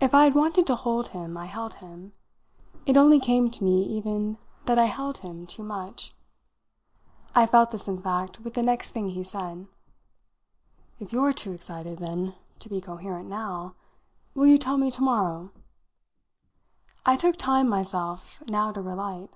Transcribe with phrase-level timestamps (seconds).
[0.00, 2.12] If I had wanted to hold him I held him.
[2.86, 6.14] It only came to me even that I held him too much.
[7.34, 9.66] I felt this in fact with the next thing he said.
[11.00, 13.74] "If you're too excited, then, to be coherent now,
[14.36, 15.50] will you tell me to morrow?"
[17.04, 19.34] I took time myself now to relight.